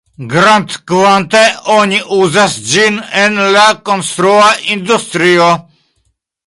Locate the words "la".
3.59-3.69